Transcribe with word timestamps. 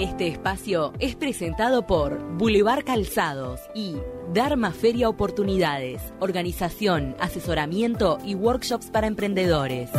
Este 0.00 0.28
espacio 0.28 0.94
es 0.98 1.14
presentado 1.14 1.86
por 1.86 2.18
Boulevard 2.38 2.84
Calzados 2.84 3.60
y 3.74 3.96
Dharma 4.32 4.72
Feria 4.72 5.10
Oportunidades, 5.10 6.00
organización, 6.20 7.14
asesoramiento 7.20 8.16
y 8.24 8.34
workshops 8.34 8.86
para 8.86 9.08
emprendedores. 9.08 9.90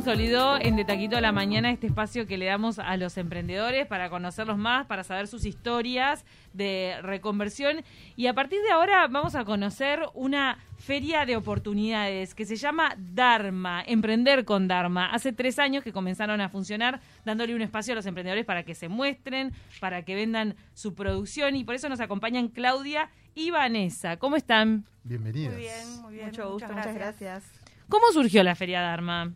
Consolidó 0.00 0.58
en 0.58 0.76
De 0.76 0.86
Taquito 0.86 1.18
a 1.18 1.20
la 1.20 1.30
Mañana 1.30 1.70
este 1.70 1.86
espacio 1.86 2.26
que 2.26 2.38
le 2.38 2.46
damos 2.46 2.78
a 2.78 2.96
los 2.96 3.18
emprendedores 3.18 3.86
para 3.86 4.08
conocerlos 4.08 4.56
más, 4.56 4.86
para 4.86 5.04
saber 5.04 5.26
sus 5.26 5.44
historias 5.44 6.24
de 6.54 6.96
reconversión. 7.02 7.84
Y 8.16 8.26
a 8.26 8.32
partir 8.32 8.62
de 8.62 8.70
ahora 8.70 9.06
vamos 9.08 9.34
a 9.34 9.44
conocer 9.44 10.00
una 10.14 10.56
feria 10.78 11.26
de 11.26 11.36
oportunidades 11.36 12.34
que 12.34 12.46
se 12.46 12.56
llama 12.56 12.96
Dharma, 12.96 13.84
Emprender 13.86 14.46
con 14.46 14.68
Dharma. 14.68 15.04
Hace 15.04 15.34
tres 15.34 15.58
años 15.58 15.84
que 15.84 15.92
comenzaron 15.92 16.40
a 16.40 16.48
funcionar 16.48 17.02
dándole 17.26 17.54
un 17.54 17.60
espacio 17.60 17.92
a 17.92 17.96
los 17.96 18.06
emprendedores 18.06 18.46
para 18.46 18.62
que 18.62 18.74
se 18.74 18.88
muestren, 18.88 19.52
para 19.80 20.02
que 20.02 20.14
vendan 20.14 20.56
su 20.72 20.94
producción. 20.94 21.56
Y 21.56 21.64
por 21.64 21.74
eso 21.74 21.90
nos 21.90 22.00
acompañan 22.00 22.48
Claudia 22.48 23.10
y 23.34 23.50
Vanessa. 23.50 24.16
¿Cómo 24.16 24.36
están? 24.36 24.86
Bienvenidas. 25.04 25.52
Muy 25.52 25.60
bien, 25.60 26.00
muy 26.00 26.14
bien. 26.14 26.26
Mucho 26.28 26.50
gusto, 26.50 26.72
muchas 26.72 26.94
gracias. 26.94 27.44
¿Cómo 27.90 28.10
surgió 28.12 28.42
la 28.42 28.54
feria 28.54 28.80
Dharma? 28.80 29.34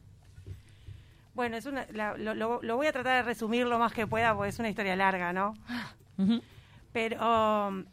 Bueno, 1.34 1.56
es 1.56 1.66
una, 1.66 1.87
la- 1.93 2.16
lo, 2.16 2.34
lo- 2.34 2.61
lo 2.62 2.77
voy 2.77 2.87
a 2.87 2.93
tratar 2.93 3.16
de 3.16 3.23
resumir 3.23 3.66
lo 3.66 3.79
más 3.79 3.92
que 3.92 4.06
pueda 4.06 4.34
porque 4.34 4.51
es 4.51 4.59
una 4.59 4.69
historia 4.69 4.95
larga, 4.97 5.33
¿no? 5.33 5.55
Pero 6.92 7.66
um, 7.69 7.84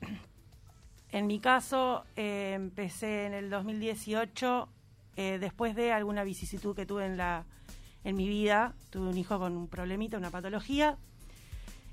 en 1.11 1.27
mi 1.27 1.39
caso 1.39 2.03
eh, 2.15 2.53
empecé 2.55 3.25
en 3.25 3.33
el 3.33 3.49
2018 3.49 4.69
eh, 5.17 5.37
después 5.41 5.75
de 5.75 5.91
alguna 5.91 6.23
vicisitud 6.23 6.75
que 6.75 6.85
tuve 6.85 7.05
en 7.05 7.17
la 7.17 7.45
en 8.03 8.15
mi 8.15 8.27
vida. 8.27 8.73
Tuve 8.89 9.09
un 9.09 9.17
hijo 9.17 9.37
con 9.39 9.55
un 9.57 9.67
problemita, 9.67 10.17
una 10.17 10.29
patología 10.31 10.97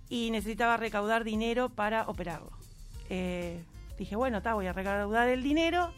y 0.08 0.30
necesitaba 0.30 0.77
recaudar 0.77 1.25
dinero 1.25 1.69
para 1.70 2.08
operarlo. 2.08 2.51
Eh, 3.11 3.62
dije, 3.98 4.17
bueno, 4.17 4.41
ta, 4.42 4.55
voy 4.55 4.67
a 4.67 4.73
recaudar 4.73 5.28
el 5.28 5.42
dinero 5.42 5.92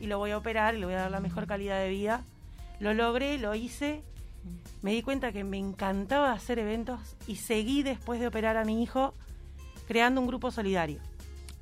y 0.00 0.06
lo 0.06 0.18
voy 0.18 0.32
a 0.32 0.38
operar 0.38 0.74
y 0.74 0.78
le 0.80 0.84
voy 0.86 0.94
a 0.94 0.98
dar 1.02 1.10
la 1.10 1.20
mejor 1.20 1.46
calidad 1.46 1.78
de 1.80 1.88
vida. 1.88 2.22
Lo 2.80 2.92
logré, 2.94 3.38
lo 3.38 3.54
hice. 3.54 4.02
Me 4.82 4.92
di 4.92 5.02
cuenta 5.02 5.32
que 5.32 5.44
me 5.44 5.58
encantaba 5.58 6.32
hacer 6.32 6.58
eventos 6.58 7.00
y 7.26 7.36
seguí 7.36 7.82
después 7.82 8.20
de 8.20 8.26
operar 8.26 8.56
a 8.56 8.64
mi 8.64 8.82
hijo 8.82 9.14
creando 9.86 10.20
un 10.20 10.26
grupo 10.26 10.50
solidario 10.50 11.00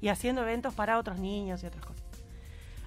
y 0.00 0.08
haciendo 0.08 0.42
eventos 0.42 0.74
para 0.74 0.98
otros 0.98 1.18
niños 1.18 1.62
y 1.62 1.66
otras 1.66 1.84
cosas. 1.84 2.02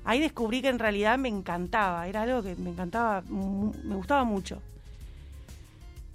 Ahí 0.03 0.19
descubrí 0.19 0.61
que 0.61 0.69
en 0.69 0.79
realidad 0.79 1.17
me 1.17 1.27
encantaba, 1.27 2.07
era 2.07 2.21
algo 2.21 2.41
que 2.41 2.55
me 2.55 2.69
encantaba, 2.69 3.21
me 3.21 3.95
gustaba 3.95 4.23
mucho. 4.23 4.61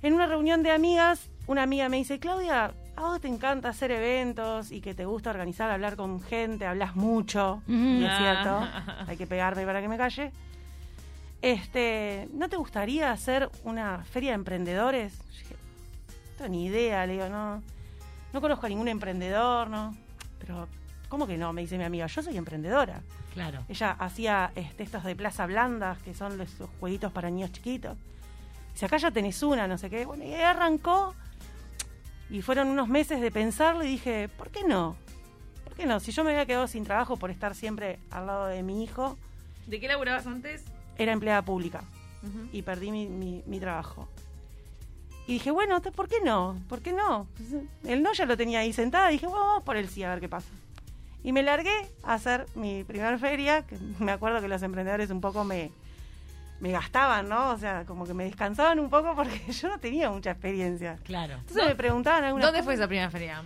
En 0.03 0.15
una 0.15 0.27
reunión 0.27 0.63
de 0.63 0.71
amigas, 0.71 1.29
una 1.47 1.63
amiga 1.65 1.89
me 1.89 1.99
dice, 1.99 2.19
Claudia, 2.19 2.73
a 2.97 3.01
vos 3.03 3.21
te 3.21 3.29
encanta 3.29 3.69
hacer 3.69 3.91
eventos 3.91 4.73
y 4.73 4.81
que 4.81 4.95
te 4.95 5.05
gusta 5.05 5.31
organizar, 5.31 5.71
hablar 5.71 5.97
con 5.97 6.23
gente, 6.23 6.67
hablas 6.67 6.97
mucho, 6.97 7.63
y 7.67 8.05
es 8.05 8.17
cierto, 8.19 8.67
hay 9.07 9.17
que 9.17 9.27
pegarme 9.27 9.65
para 9.65 9.81
que 9.81 9.89
me 9.89 9.97
calle. 9.97 10.33
Este, 11.43 12.29
¿no 12.33 12.49
te 12.49 12.57
gustaría 12.57 13.11
hacer 13.11 13.51
una 13.65 14.05
feria 14.05 14.31
de 14.31 14.37
emprendedores? 14.37 15.19
Yo 15.33 15.39
dije, 15.41 15.55
no 15.57 16.37
tengo 16.39 16.51
ni 16.51 16.67
idea, 16.67 17.05
le 17.05 17.15
digo, 17.15 17.29
no, 17.29 17.61
no 18.33 18.41
conozco 18.41 18.67
a 18.67 18.69
ningún 18.69 18.87
emprendedor, 18.87 19.69
¿no? 19.69 19.97
Pero, 20.39 20.69
¿cómo 21.09 21.27
que 21.27 21.37
no? 21.37 21.53
Me 21.53 21.63
dice 21.63 21.77
mi 21.77 21.85
amiga, 21.85 22.07
yo 22.07 22.23
soy 22.23 22.37
emprendedora. 22.37 23.03
Claro. 23.35 23.65
Ella 23.69 23.91
hacía 23.99 24.53
este, 24.55 24.85
estos 24.85 25.03
de 25.03 25.17
plaza 25.17 25.47
blandas, 25.47 25.99
que 25.99 26.15
son 26.15 26.39
los 26.39 26.59
los 26.61 26.71
jueguitos 26.79 27.13
para 27.13 27.29
niños 27.29 27.51
chiquitos. 27.51 27.99
Dice, 28.73 28.87
acá 28.87 28.99
ya 28.99 29.11
tenés 29.11 29.43
una, 29.43 29.67
no 29.67 29.79
sé 29.79 29.91
qué. 29.91 30.07
Bueno, 30.07 30.25
y 30.25 30.33
ahí 30.33 30.43
arrancó. 30.43 31.15
Y 32.31 32.41
fueron 32.41 32.69
unos 32.69 32.89
meses 32.89 33.21
de 33.21 33.31
pensarlo 33.33 33.83
y 33.83 33.89
dije, 33.89 34.29
¿por 34.29 34.51
qué 34.51 34.63
no? 34.63 34.97
¿Por 35.65 35.75
qué 35.75 35.87
no? 35.87 35.99
Si 35.99 36.13
yo 36.13 36.23
me 36.23 36.31
había 36.31 36.47
quedado 36.47 36.69
sin 36.69 36.85
trabajo 36.85 37.17
por 37.17 37.31
estar 37.31 37.55
siempre 37.55 37.99
al 38.11 38.27
lado 38.27 38.47
de 38.47 38.63
mi 38.63 38.85
hijo, 38.85 39.19
¿De 39.67 39.81
qué 39.81 39.89
laburabas 39.89 40.27
antes? 40.27 40.65
Era 40.99 41.13
empleada 41.13 41.43
pública 41.43 41.83
y 42.53 42.63
perdí 42.63 42.91
mi, 42.93 43.07
mi- 43.09 43.43
mi 43.47 43.59
trabajo. 43.59 44.09
Y 45.27 45.35
dije, 45.35 45.51
bueno, 45.51 45.81
¿por 45.83 46.09
qué 46.09 46.17
no? 46.25 46.57
¿Por 46.69 46.81
qué 46.83 46.93
no? 46.93 47.27
El 47.85 48.03
no 48.03 48.13
ya 48.13 48.27
lo 48.27 48.37
tenía 48.37 48.61
ahí 48.61 48.73
sentada. 48.73 49.09
Dije, 49.09 49.27
bueno, 49.27 49.45
vamos 49.45 49.63
por 49.65 49.77
el 49.77 49.89
sí 49.89 50.03
a 50.03 50.11
ver 50.11 50.21
qué 50.21 50.29
pasa. 50.29 50.49
Y 51.25 51.33
me 51.33 51.43
largué 51.45 51.71
a 52.03 52.15
hacer 52.15 52.47
mi 52.57 52.83
primera 52.85 53.17
feria, 53.19 53.63
que 53.67 53.77
me 54.01 54.13
acuerdo 54.13 54.41
que 54.41 54.49
los 54.49 54.63
emprendedores 54.63 55.11
un 55.11 55.21
poco 55.21 55.45
me, 55.45 55.71
me 56.61 56.71
gastaban, 56.73 57.29
¿no? 57.29 57.51
O 57.51 57.59
sea, 57.59 57.85
como 57.87 58.05
que 58.05 58.15
me 58.15 58.25
descansaban 58.25 58.79
un 58.81 58.91
poco 58.91 59.15
porque 59.15 59.41
yo 59.53 59.69
no 59.69 59.79
tenía 59.79 60.11
mucha 60.11 60.33
experiencia. 60.33 60.99
Claro. 61.05 61.35
Entonces 61.39 61.67
me 61.67 61.75
preguntaban 61.77 62.25
algunas 62.25 62.47
¿Dónde 62.49 62.63
fue 62.63 62.75
esa 62.75 62.87
primera 62.89 63.11
feria? 63.11 63.43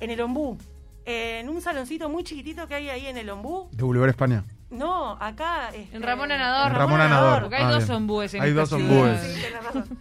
En 0.00 0.10
el 0.10 0.20
Ombú. 0.20 0.58
En 1.04 1.48
un 1.48 1.60
saloncito 1.60 2.08
muy 2.08 2.22
chiquitito 2.24 2.66
que 2.68 2.74
hay 2.76 2.88
ahí 2.88 3.06
en 3.06 3.16
el 3.16 3.28
Ombú. 3.30 3.68
De 3.72 3.82
Boulevard 3.82 4.10
España. 4.10 4.44
No, 4.72 5.12
acá... 5.20 5.68
este, 5.74 5.96
En 5.96 6.02
Ramón 6.02 6.32
Anador. 6.32 6.72
En 6.72 6.78
Ramón 6.78 7.00
Anador. 7.00 7.40
Porque 7.42 7.56
hay 7.56 7.64
Ah, 7.64 7.70
dos 7.72 7.84
bien. 7.84 7.96
ombúes 7.96 8.34
en 8.34 8.42
Hay 8.42 8.52
dos 8.52 8.72
ombúes. 8.72 9.20
Sí, 9.20 9.42
tenés 9.42 9.64
razón. 9.64 9.98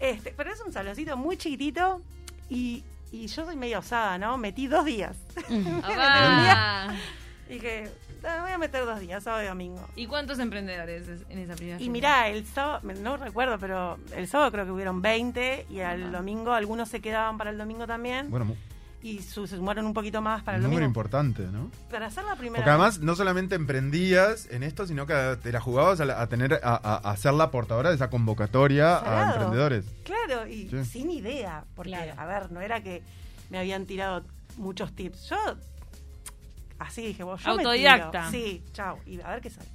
Este, 0.00 0.34
pero 0.36 0.52
es 0.52 0.60
un 0.60 0.72
saloncito 0.72 1.16
muy 1.16 1.36
chiquitito 1.36 2.00
y, 2.48 2.82
y 3.12 3.26
yo 3.26 3.44
soy 3.44 3.54
medio 3.56 3.78
osada, 3.80 4.18
¿no? 4.18 4.36
Metí 4.38 4.66
dos 4.66 4.84
días. 4.84 5.16
Ah, 5.84 6.88
Dije, 7.48 7.90
"Ah, 8.24 8.38
voy 8.42 8.52
a 8.52 8.58
meter 8.58 8.84
dos 8.84 9.00
días, 9.00 9.24
sábado 9.24 9.42
y 9.42 9.46
domingo. 9.48 9.84
¿Y 9.96 10.06
cuántos 10.06 10.38
emprendedores 10.38 11.08
es- 11.08 11.22
en 11.28 11.38
esa 11.40 11.54
primera 11.56 11.80
Y 11.82 11.88
mirá, 11.88 12.28
el 12.28 12.46
sábado, 12.46 12.80
no 13.00 13.16
recuerdo, 13.16 13.58
pero 13.58 13.98
el 14.14 14.28
sábado 14.28 14.52
creo 14.52 14.64
que 14.66 14.70
hubieron 14.70 15.02
20 15.02 15.66
y 15.68 15.80
al 15.80 16.12
domingo 16.12 16.52
algunos 16.52 16.88
se 16.88 17.00
quedaban 17.00 17.38
para 17.38 17.50
el 17.50 17.58
domingo 17.58 17.86
también 17.88 18.30
Bueno, 18.30 18.54
y 19.02 19.20
su- 19.22 19.46
se 19.46 19.56
sumaron 19.56 19.86
un 19.86 19.94
poquito 19.94 20.20
más 20.20 20.42
para 20.42 20.56
el 20.58 20.62
número 20.62 20.80
domingo. 20.80 20.90
importante, 20.90 21.42
¿no? 21.44 21.70
Para 21.90 22.06
hacer 22.06 22.22
la 22.24 22.36
primera 22.36 22.56
Porque 22.56 22.70
además 22.70 22.98
no 23.00 23.14
solamente 23.16 23.54
emprendías 23.54 24.46
en 24.50 24.62
esto, 24.62 24.86
sino 24.86 25.06
que 25.06 25.38
te 25.42 25.52
la 25.52 25.60
jugabas 25.60 26.00
a, 26.00 26.04
la- 26.04 26.20
a 26.20 26.26
tener 26.28 26.60
a, 26.62 26.74
a- 26.74 27.10
a 27.10 27.16
ser 27.16 27.32
la 27.34 27.50
portadora 27.50 27.88
de 27.88 27.94
esa 27.96 28.10
convocatoria 28.10 28.98
a 28.98 29.32
emprendedores. 29.32 29.86
Claro, 30.04 30.46
y 30.46 30.68
Sí. 30.68 30.84
sin 30.84 31.10
idea, 31.10 31.64
porque, 31.74 31.92
Claro. 31.92 32.12
a 32.16 32.26
ver, 32.26 32.52
no 32.52 32.60
era 32.60 32.82
que 32.82 33.02
me 33.48 33.58
habían 33.58 33.86
tirado 33.86 34.24
muchos 34.58 34.92
tips. 34.94 35.30
Yo, 35.30 35.36
así 36.78 37.02
dije, 37.02 37.22
vos, 37.22 37.40
yo 37.42 37.54
me 37.56 37.62
Autodidacta. 37.62 38.28
tiro. 38.30 38.44
Sí, 38.46 38.62
chao, 38.72 38.98
y 39.06 39.20
a 39.20 39.28
ver 39.30 39.40
qué 39.40 39.50
sale. 39.50 39.68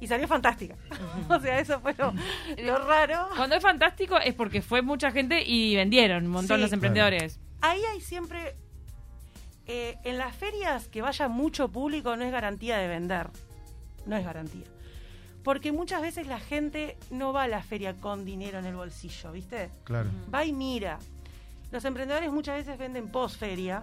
Y 0.00 0.06
salió 0.06 0.28
fantástica. 0.28 0.74
o 1.28 1.40
sea, 1.40 1.58
eso 1.60 1.80
fue 1.80 1.94
lo, 1.96 2.12
lo 2.62 2.78
raro. 2.86 3.28
Cuando 3.36 3.56
es 3.56 3.62
fantástico 3.62 4.18
es 4.18 4.34
porque 4.34 4.60
fue 4.60 4.82
mucha 4.82 5.10
gente 5.12 5.42
y 5.44 5.76
vendieron 5.76 6.24
un 6.26 6.30
montón 6.30 6.56
Sí. 6.58 6.62
los 6.62 6.72
emprendedores. 6.72 7.40
Ahí 7.66 7.80
hay 7.92 8.00
siempre, 8.00 8.56
eh, 9.66 9.96
en 10.04 10.18
las 10.18 10.36
ferias 10.36 10.88
que 10.88 11.00
vaya 11.02 11.28
mucho 11.28 11.68
público 11.70 12.14
no 12.16 12.24
es 12.24 12.30
garantía 12.32 12.76
de 12.78 12.88
vender, 12.88 13.30
no 14.06 14.16
es 14.16 14.24
garantía. 14.24 14.66
Porque 15.42 15.72
muchas 15.72 16.00
veces 16.02 16.26
la 16.26 16.40
gente 16.40 16.96
no 17.10 17.32
va 17.32 17.44
a 17.44 17.48
la 17.48 17.62
feria 17.62 17.94
con 17.94 18.24
dinero 18.24 18.58
en 18.58 18.66
el 18.66 18.76
bolsillo, 18.76 19.32
¿viste? 19.32 19.70
Claro, 19.84 20.10
va 20.32 20.44
y 20.44 20.52
mira. 20.52 20.98
Los 21.70 21.84
emprendedores 21.84 22.30
muchas 22.32 22.56
veces 22.56 22.78
venden 22.78 23.08
post 23.08 23.38
feria, 23.38 23.82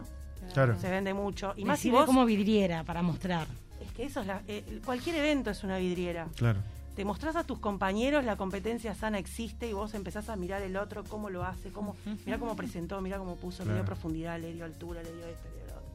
claro. 0.53 0.79
se 0.79 0.89
vende 0.89 1.13
mucho. 1.13 1.53
Y 1.57 1.63
Me 1.63 1.69
más 1.69 1.79
si 1.79 1.89
vos. 1.91 2.05
como 2.05 2.25
vidriera 2.25 2.83
para 2.83 3.01
mostrar. 3.01 3.47
Es 3.79 3.91
que 3.93 4.03
eso 4.05 4.21
es 4.21 4.27
la- 4.27 4.43
eh, 4.47 4.79
cualquier 4.85 5.15
evento 5.15 5.49
es 5.49 5.63
una 5.63 5.77
vidriera. 5.77 6.27
Claro. 6.35 6.59
Te 6.96 7.06
mostrás 7.06 7.35
a 7.38 7.46
tus 7.46 7.57
compañeros, 7.59 8.25
la 8.25 8.35
competencia 8.35 8.94
sana 8.96 9.18
existe 9.18 9.68
y 9.69 9.74
vos 9.74 9.94
empezás 9.94 10.28
a 10.29 10.35
mirar 10.35 10.62
el 10.62 10.75
otro, 10.75 11.03
cómo 11.06 11.29
lo 11.29 11.44
hace, 11.46 11.72
cómo, 11.72 11.96
mirá 12.25 12.38
cómo 12.38 12.56
presentó, 12.56 13.00
mirá 13.02 13.18
cómo 13.18 13.38
puso, 13.38 13.59
le 13.63 13.69
dio 13.69 13.74
Claro. 13.75 13.85
profundidad, 13.85 14.40
le 14.40 14.53
dio 14.53 14.66
altura, 14.66 15.02
le 15.02 15.12
dio 15.13 15.25
esto, 15.25 15.47
le 15.50 15.56
dio 15.56 15.66
lo 15.68 15.74
otro. 15.74 15.90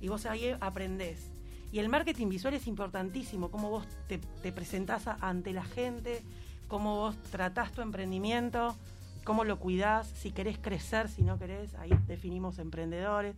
Y 0.00 0.08
vos 0.08 0.26
ahí 0.26 0.54
aprendés. 0.60 1.30
Y 1.70 1.78
el 1.78 1.88
marketing 1.88 2.28
visual 2.28 2.54
es 2.54 2.66
importantísimo, 2.66 3.50
cómo 3.50 3.70
vos 3.70 3.86
te, 4.08 4.18
te 4.18 4.50
presentás 4.52 5.06
a- 5.06 5.16
ante 5.20 5.52
la 5.52 5.64
gente, 5.64 6.22
cómo 6.68 6.96
vos 6.96 7.16
tratás 7.30 7.70
tu 7.72 7.80
emprendimiento, 7.82 8.76
cómo 9.24 9.44
lo 9.44 9.58
cuidás, 9.60 10.08
si 10.08 10.32
querés 10.32 10.58
crecer, 10.58 11.08
si 11.08 11.22
no 11.22 11.38
querés, 11.38 11.74
ahí 11.76 11.90
definimos 12.08 12.58
emprendedores. 12.58 13.36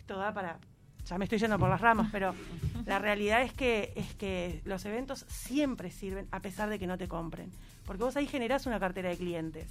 Esto 0.00 0.16
da 0.18 0.32
para 0.32 0.58
ya 1.08 1.18
me 1.18 1.24
estoy 1.24 1.38
yendo 1.38 1.58
por 1.58 1.68
las 1.70 1.80
ramas, 1.80 2.08
pero 2.12 2.34
la 2.86 2.98
realidad 2.98 3.42
es 3.42 3.52
que 3.52 3.92
es 3.96 4.14
que 4.14 4.60
los 4.64 4.84
eventos 4.84 5.24
siempre 5.28 5.90
sirven 5.90 6.26
a 6.30 6.40
pesar 6.40 6.68
de 6.68 6.78
que 6.78 6.86
no 6.86 6.98
te 6.98 7.08
compren, 7.08 7.50
porque 7.86 8.02
vos 8.04 8.16
ahí 8.16 8.26
generás 8.26 8.66
una 8.66 8.78
cartera 8.78 9.08
de 9.08 9.16
clientes. 9.16 9.66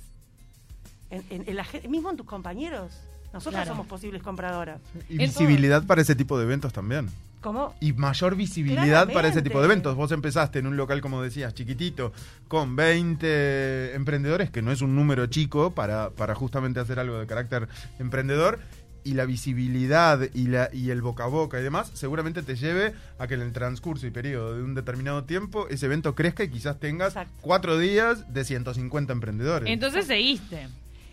En, 1.10 1.24
en- 1.30 1.44
en 1.48 1.56
la 1.56 1.66
mismo 1.88 2.10
en 2.12 2.18
tus 2.18 2.26
compañeros, 2.26 2.92
nosotros 3.34 3.56
Claro. 3.62 3.70
somos 3.72 3.88
posibles 3.88 4.22
compradoras. 4.24 4.82
Y 5.10 5.18
visibilidad 5.18 5.86
para 5.86 6.02
ese 6.02 6.16
tipo 6.16 6.38
de 6.38 6.44
eventos 6.46 6.74
también. 6.74 7.10
¿Cómo? 7.40 7.76
Y 7.80 7.94
mayor 7.94 8.36
visibilidad 8.36 9.14
para 9.14 9.28
ese 9.28 9.42
tipo 9.44 9.60
de 9.60 9.66
eventos. 9.66 9.96
Vos 9.96 10.12
empezaste 10.12 10.60
en 10.60 10.68
un 10.68 10.76
local, 10.76 11.00
como 11.02 11.22
decías, 11.22 11.54
chiquitito, 11.54 12.12
con 12.48 12.76
20 12.76 13.94
emprendedores, 13.96 14.50
que 14.50 14.62
no 14.62 14.72
es 14.72 14.82
un 14.82 14.96
número 14.96 15.28
chico 15.28 15.72
para, 15.72 16.10
para 16.10 16.34
justamente 16.36 16.80
hacer 16.80 17.00
algo 17.00 17.20
de 17.20 17.28
carácter 17.28 17.70
emprendedor. 18.00 18.60
Y 19.08 19.14
la 19.14 19.26
visibilidad 19.26 20.20
y, 20.34 20.48
la, 20.48 20.70
y 20.74 20.90
el 20.90 21.02
boca 21.02 21.24
a 21.24 21.28
boca 21.28 21.60
y 21.60 21.64
demás, 21.64 21.92
seguramente 21.94 22.44
te 22.44 22.56
lleve 22.56 22.94
a 23.18 23.28
que 23.28 23.36
en 23.36 23.42
el 23.42 23.54
transcurso 23.54 24.06
y 24.06 24.12
periodo 24.12 24.56
de 24.56 24.64
un 24.64 24.76
determinado 24.76 25.24
tiempo 25.24 25.68
ese 25.70 25.86
evento 25.86 26.14
crezca 26.14 26.44
y 26.44 26.50
quizás 26.50 26.80
tengas 26.80 27.10
Exacto. 27.10 27.34
cuatro 27.42 27.78
días 27.78 28.34
de 28.34 28.44
150 28.44 29.14
emprendedores. 29.14 29.70
Entonces 29.70 30.06
seguiste. 30.08 30.68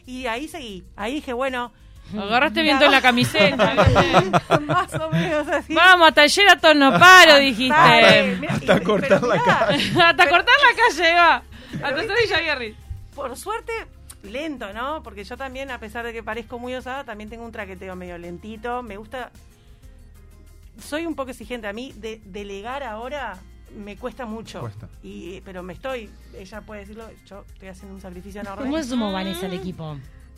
Y 0.06 0.26
ahí 0.26 0.48
seguí. 0.48 0.84
Ahí 0.96 1.14
dije, 1.14 1.32
bueno, 1.32 1.72
Agarraste 2.12 2.62
viento 2.62 2.84
en 2.84 2.92
la 2.92 3.00
camiseta. 3.00 3.74
más 4.66 4.92
o 4.94 5.10
menos 5.10 5.48
así. 5.48 5.72
Vamos, 5.74 6.08
hasta 6.08 6.22
ayer 6.22 6.48
a 6.48 6.56
tono 6.58 6.90
paro, 6.98 7.38
dijiste. 7.38 7.74
Dale, 7.74 8.46
Hasta 8.48 8.76
y- 8.76 8.80
cortar 8.80 9.22
la 9.22 9.34
mirá, 9.36 10.10
hasta 10.10 10.28
cortar 10.28 10.54
la 10.60 10.96
calle, 10.98 11.14
va. 11.14 11.42
Hasta 11.82 12.00
Sevilla 12.02 12.40
Guerri. 12.40 12.76
Por 13.14 13.36
suerte, 13.36 13.72
lento, 14.24 14.72
¿no? 14.72 15.02
Porque 15.02 15.24
yo 15.24 15.36
también, 15.36 15.70
a 15.70 15.78
pesar 15.78 16.04
de 16.04 16.12
que 16.12 16.22
parezco 16.22 16.58
muy 16.58 16.74
osada, 16.74 17.04
también 17.04 17.30
tengo 17.30 17.44
un 17.44 17.52
traqueteo 17.52 17.96
medio 17.96 18.18
lentito. 18.18 18.82
Me 18.82 18.96
gusta. 18.96 19.30
Soy 20.78 21.06
un 21.06 21.14
poco 21.14 21.30
exigente. 21.30 21.66
A 21.66 21.72
mí, 21.72 21.92
de, 21.92 22.20
delegar 22.24 22.82
ahora 22.82 23.38
me 23.76 23.96
cuesta 23.96 24.26
mucho. 24.26 24.60
Cuesta. 24.60 24.88
Y, 25.02 25.40
pero 25.42 25.62
me 25.62 25.72
estoy. 25.74 26.10
Ella 26.36 26.60
puede 26.60 26.80
decirlo. 26.80 27.08
Yo 27.26 27.44
estoy 27.52 27.68
haciendo 27.68 27.94
un 27.94 28.00
sacrificio 28.00 28.40
enorme. 28.40 28.64
¿Cómo 28.64 28.82
sumó 28.82 29.12
Vanessa 29.12 29.46
al 29.46 29.54
equipo? 29.54 29.96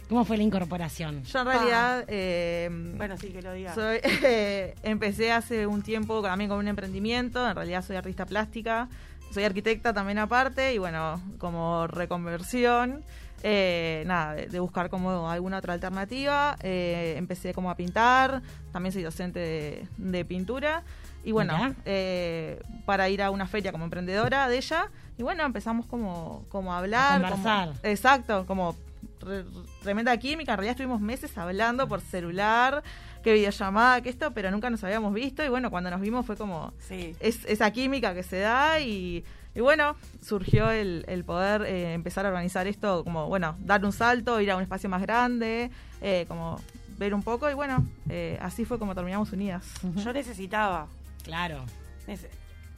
¿Cómo 0.08 0.24
fue 0.24 0.36
la 0.36 0.44
incorporación? 0.44 1.24
Yo 1.24 1.40
en 1.40 1.46
realidad 1.46 2.04
eh, 2.06 2.68
Bueno, 2.96 3.16
sí, 3.16 3.30
que 3.30 3.42
lo 3.42 3.52
diga. 3.52 3.74
soy, 3.74 3.98
eh, 4.22 4.74
empecé 4.82 5.32
hace 5.32 5.66
un 5.66 5.82
tiempo 5.82 6.22
también 6.22 6.48
con 6.48 6.58
un 6.58 6.68
emprendimiento, 6.68 7.46
en 7.48 7.56
realidad 7.56 7.84
soy 7.84 7.96
artista 7.96 8.24
plástica, 8.24 8.88
soy 9.30 9.44
arquitecta 9.44 9.92
también 9.92 10.18
aparte 10.18 10.74
y 10.74 10.78
bueno, 10.78 11.20
como 11.38 11.86
reconversión, 11.86 13.02
eh, 13.42 14.02
nada, 14.06 14.34
de, 14.34 14.46
de 14.46 14.60
buscar 14.60 14.88
como 14.88 15.30
alguna 15.30 15.58
otra 15.58 15.74
alternativa, 15.74 16.56
eh, 16.62 17.14
empecé 17.18 17.52
como 17.54 17.70
a 17.70 17.74
pintar, 17.76 18.42
también 18.72 18.92
soy 18.92 19.02
docente 19.02 19.38
de, 19.38 19.88
de 19.98 20.24
pintura 20.24 20.82
y 21.22 21.32
bueno, 21.32 21.74
eh, 21.84 22.60
para 22.86 23.08
ir 23.08 23.20
a 23.22 23.30
una 23.30 23.46
feria 23.46 23.72
como 23.72 23.84
emprendedora 23.84 24.48
de 24.48 24.56
ella 24.58 24.88
y 25.18 25.22
bueno, 25.22 25.44
empezamos 25.44 25.86
como, 25.86 26.44
como 26.48 26.72
a 26.72 26.78
hablar. 26.78 27.24
A 27.24 27.30
como- 27.30 27.42
conversar. 27.42 27.74
exacto, 27.82 28.46
como 28.46 28.76
re- 29.20 29.44
tremenda 29.82 30.16
química. 30.18 30.52
En 30.52 30.58
realidad 30.58 30.72
estuvimos 30.72 31.00
meses 31.00 31.36
hablando 31.36 31.88
por 31.88 32.00
celular, 32.00 32.82
que 33.22 33.32
videollamada, 33.32 34.00
que 34.00 34.08
esto, 34.10 34.32
pero 34.32 34.50
nunca 34.50 34.70
nos 34.70 34.82
habíamos 34.84 35.12
visto. 35.14 35.44
Y 35.44 35.48
bueno, 35.48 35.70
cuando 35.70 35.90
nos 35.90 36.00
vimos 36.00 36.24
fue 36.26 36.36
como 36.36 36.72
Sí. 36.78 37.14
es, 37.20 37.44
esa 37.46 37.70
química 37.72 38.14
que 38.14 38.22
se 38.22 38.38
da 38.38 38.80
y, 38.80 39.24
y 39.54 39.60
bueno, 39.60 39.96
surgió 40.22 40.70
el, 40.70 41.04
el 41.08 41.24
poder 41.24 41.62
eh, 41.62 41.92
empezar 41.94 42.24
a 42.26 42.28
organizar 42.28 42.66
esto, 42.66 43.02
como 43.04 43.26
bueno, 43.28 43.56
dar 43.60 43.84
un 43.84 43.92
salto, 43.92 44.40
ir 44.40 44.50
a 44.50 44.56
un 44.56 44.62
espacio 44.62 44.88
más 44.88 45.02
grande, 45.02 45.70
eh, 46.00 46.24
como 46.28 46.60
ver 46.98 47.12
un 47.14 47.22
poco 47.22 47.50
y 47.50 47.54
bueno, 47.54 47.86
eh, 48.08 48.38
así 48.40 48.64
fue 48.64 48.78
como 48.78 48.94
terminamos 48.94 49.32
unidas. 49.32 49.66
Yo 49.96 50.12
necesitaba. 50.12 50.86
Claro. 51.24 51.64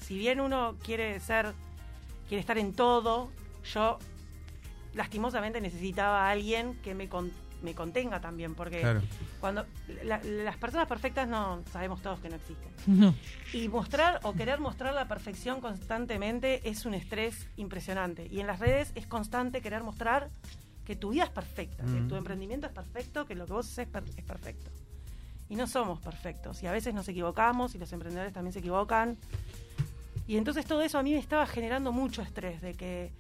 Si 0.01 0.17
bien 0.19 0.41
uno 0.41 0.75
quiere 0.83 1.21
ser. 1.21 1.53
Quiere 2.29 2.41
estar 2.41 2.59
en 2.59 2.75
todo, 2.75 3.31
yo 3.73 3.99
lastimosamente 4.95 5.61
necesitaba 5.61 6.27
a 6.29 6.31
alguien 6.31 6.75
que 6.83 6.95
me, 6.95 7.09
con- 7.09 7.33
me 7.63 7.75
contenga 7.75 8.21
también. 8.21 8.55
Porque 8.55 8.81
Claro. 8.81 9.03
cuando 9.41 9.67
la- 10.05 10.23
las 10.23 10.57
personas 10.57 10.87
perfectas 10.89 11.29
no 11.29 11.63
sabemos 11.73 12.01
todos 12.03 12.21
que 12.21 12.29
no 12.29 12.37
existen. 12.37 12.69
No. 12.87 13.15
Y 13.53 13.69
mostrar 13.69 14.21
o 14.23 14.33
querer 14.35 14.61
mostrar 14.61 14.95
la 14.95 15.09
perfección 15.09 15.61
constantemente 15.61 16.69
es 16.69 16.85
un 16.87 16.95
estrés 16.95 17.49
impresionante. 17.57 18.27
Y 18.31 18.41
en 18.41 18.47
las 18.47 18.61
redes 18.61 18.93
es 18.95 19.07
constante 19.07 19.61
querer 19.61 19.83
mostrar 19.83 20.31
que 20.85 20.97
tu 20.97 21.11
vida 21.11 21.25
es 21.25 21.31
perfecta, 21.31 21.85
que 21.85 22.01
Mm. 22.01 22.09
tu 22.09 22.17
emprendimiento 22.17 22.67
es 22.67 22.73
perfecto, 22.73 23.27
que 23.27 23.35
lo 23.35 23.45
que 23.47 23.53
vos 23.53 23.67
haces 23.67 23.79
es, 23.81 23.89
per- 23.89 24.05
es 24.17 24.25
perfecto. 24.25 24.71
Y 25.51 25.57
no 25.57 25.67
somos 25.67 26.01
perfectos. 26.01 26.63
Y 26.63 26.67
a 26.67 26.73
veces 26.73 26.95
nos 26.95 27.09
equivocamos 27.09 27.75
y 27.75 27.79
los 27.79 27.93
emprendedores 27.93 28.33
también 28.33 28.53
se 28.53 28.59
equivocan. 28.61 29.17
Y 30.27 30.37
entonces 30.37 30.67
todo 30.67 30.83
eso 30.83 30.99
a 30.99 31.03
mí 31.03 31.13
me 31.13 31.19
estaba 31.19 31.47
generando 31.47 31.91
mucho 31.93 32.21
estrés 32.23 32.61
de 32.61 32.75
que, 32.75 33.13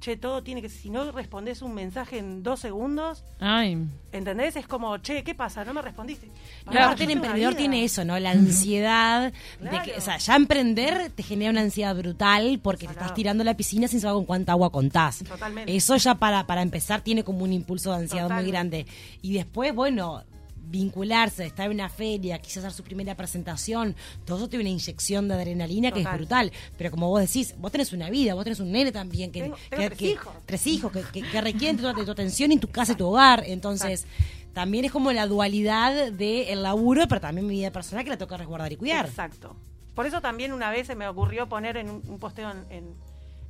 che, 0.00 0.16
todo 0.16 0.42
tiene 0.42 0.60
que, 0.62 0.68
si 0.68 0.90
no 0.90 1.10
respondes 1.12 1.62
un 1.62 1.74
mensaje 1.74 2.18
en 2.18 2.42
dos 2.42 2.60
segundos, 2.60 3.24
Ay. 3.40 3.78
¿entendés? 4.12 4.56
Es 4.56 4.66
como, 4.66 4.98
che, 4.98 5.24
¿qué 5.24 5.34
pasa? 5.34 5.64
No 5.64 5.72
me 5.74 5.82
respondiste. 5.82 6.28
Pará, 6.64 6.84
aparte 6.84 7.04
el 7.04 7.10
emprendedor 7.12 7.54
tiene 7.54 7.82
eso, 7.84 8.04
¿no? 8.04 8.18
La 8.18 8.30
ansiedad 8.32 9.32
de 9.60 9.70
que, 9.70 9.76
Claro. 9.76 9.92
o 9.98 10.00
sea, 10.00 10.18
ya 10.18 10.36
emprender 10.36 11.10
te 11.10 11.22
genera 11.22 11.50
una 11.50 11.62
ansiedad 11.62 11.94
brutal 11.96 12.60
porque 12.62 12.86
te 12.86 12.92
estás 12.92 13.14
tirando 13.14 13.42
a 13.42 13.44
la 13.44 13.56
piscina 13.56 13.88
sin 13.88 14.00
saber 14.00 14.14
con 14.16 14.24
cuánta 14.26 14.52
agua 14.52 14.70
contás. 14.70 15.24
Totalmente. 15.26 15.74
Eso 15.74 15.96
ya 15.96 16.14
para, 16.16 16.46
para 16.46 16.62
empezar 16.62 17.00
tiene 17.00 17.24
como 17.24 17.44
un 17.44 17.52
impulso 17.52 17.90
de 17.92 17.98
ansiedad 18.02 18.30
muy 18.30 18.46
grande. 18.50 18.86
Y 19.22 19.32
después, 19.34 19.74
bueno, 19.74 20.22
vincularse, 20.68 21.46
estar 21.46 21.66
en 21.66 21.72
una 21.72 21.88
feria, 21.88 22.38
quizás 22.38 22.58
hacer 22.58 22.72
su 22.72 22.82
primera 22.82 23.14
presentación, 23.14 23.94
todo 24.24 24.38
eso 24.38 24.48
tiene 24.48 24.64
una 24.64 24.70
inyección 24.70 25.28
de 25.28 25.34
adrenalina 25.34 25.92
que 25.92 26.00
es 26.00 26.12
brutal. 26.12 26.52
Pero 26.76 26.90
como 26.90 27.08
vos 27.08 27.20
decís, 27.20 27.54
vos 27.58 27.70
tenés 27.72 27.92
una 27.92 28.10
vida, 28.10 28.34
vos 28.34 28.44
tenés 28.44 28.60
un 28.60 28.72
nene 28.72 28.92
también 28.92 29.30
que, 29.32 29.42
Tengo- 29.42 29.56
tengo 29.70 29.80
que- 29.82 29.86
tres 29.88 29.98
que- 29.98 30.10
hijos. 30.10 30.34
tres 30.44 30.66
hijos 30.66 30.92
que, 30.92 31.02
que- 31.12 31.22
que 31.30 31.40
requieren 31.40 31.76
de 31.76 31.82
tu, 31.82 31.98
de 32.00 32.04
tu 32.04 32.10
atención 32.10 32.52
en 32.52 32.60
tu 32.60 32.68
casa 32.68 32.92
y 32.92 32.96
tu 32.96 33.06
hogar. 33.06 33.44
Entonces, 33.46 34.06
también 34.52 34.84
es 34.84 34.92
como 34.92 35.12
la 35.12 35.26
dualidad 35.26 36.10
del 36.12 36.62
laburo, 36.62 37.06
pero 37.08 37.20
también 37.20 37.46
mi 37.46 37.54
vida 37.54 37.70
personal 37.70 38.04
que 38.04 38.10
la 38.10 38.18
toca 38.18 38.36
resguardar 38.36 38.72
y 38.72 38.76
cuidar. 38.76 39.06
Exacto. 39.06 39.54
Por 39.94 40.06
eso 40.06 40.20
también 40.20 40.52
una 40.52 40.70
vez 40.70 40.86
se 40.88 40.94
me 40.94 41.06
ocurrió 41.08 41.48
poner 41.48 41.76
en 41.76 41.88
un, 41.90 42.02
un 42.08 42.18
posteo 42.18 42.50
en, 42.50 42.64
en- 42.70 42.94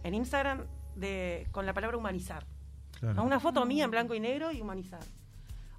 en 0.05 0.15
Instagram 0.15 0.65
de, 0.95 1.47
con 1.51 1.67
la 1.67 1.73
palabra 1.73 1.97
humanizar. 1.97 2.45
Claro. 3.01 3.15
¿no? 3.15 3.25
Una 3.25 3.41
foto 3.41 3.65
mía 3.67 3.85
en 3.85 3.91
blanco 3.91 4.15
y 4.15 4.21
negro 4.21 4.53
y 4.53 4.61
humanizar. 4.61 5.01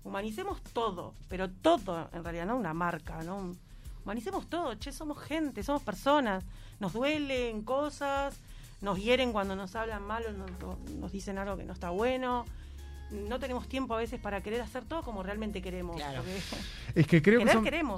Humanicemos 0.04 0.62
todo, 0.74 1.14
pero 1.30 1.50
todo 1.50 2.10
en 2.14 2.24
realidad, 2.24 2.46
no 2.46 2.56
una 2.56 2.74
marca, 2.74 3.24
¿no? 3.24 3.56
Humanicemos 4.04 4.48
todo, 4.48 4.76
che, 4.76 4.92
somos 4.92 5.20
gente, 5.20 5.64
somos 5.64 5.82
personas. 5.82 6.44
Nos 6.80 6.94
duelen 6.94 7.64
cosas, 7.64 8.38
nos 8.82 9.00
hieren 9.00 9.34
cuando 9.34 9.56
nos 9.56 9.76
hablan 9.76 10.04
mal 10.04 10.24
o 10.26 10.32
nos, 10.32 10.80
nos 10.92 11.12
dicen 11.12 11.38
algo 11.38 11.58
que 11.58 11.66
no 11.66 11.74
está 11.74 11.90
bueno. 11.90 12.46
No 13.10 13.40
tenemos 13.40 13.70
tiempo 13.70 13.96
a 13.96 13.98
veces 14.00 14.20
para 14.20 14.42
querer 14.42 14.60
hacer 14.62 14.84
todo 14.84 15.02
como 15.02 15.24
realmente 15.24 15.62
queremos. 15.62 15.96
Claro. 15.96 16.24
porque- 16.24 17.00
Es 17.00 17.08
que 17.08 17.22
creo 17.22 17.40
que 17.40 17.46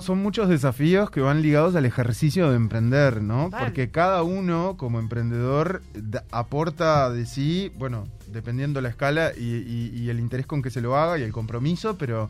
son, 0.02 0.20
muchos 0.22 0.50
desafíos 0.50 1.10
que 1.10 1.20
van 1.22 1.42
ligados 1.42 1.76
al 1.76 1.86
ejercicio 1.86 2.50
de 2.52 2.56
emprender, 2.56 3.22
¿no? 3.22 3.50
Porque 3.50 3.90
cada 3.90 4.22
uno 4.24 4.76
como 4.78 5.00
emprendedor 5.00 5.82
da- 5.94 6.26
aporta 6.32 7.10
de 7.10 7.26
sí, 7.26 7.72
bueno, 7.78 8.08
dependiendo 8.28 8.82
la 8.82 8.90
escala 8.90 9.32
y, 9.36 9.42
y- 9.42 9.92
y 9.96 10.10
el 10.10 10.20
interés 10.20 10.46
con 10.46 10.62
que 10.62 10.70
se 10.70 10.82
lo 10.82 10.96
haga 10.96 11.18
y 11.18 11.24
el 11.24 11.32
compromiso, 11.32 11.98
pero 11.98 12.30